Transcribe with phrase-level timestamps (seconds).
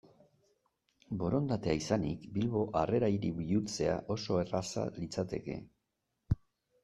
[1.23, 5.59] Borondatea izanik, Bilbo Harrera Hiri bihurtzea oso erraza litzateke.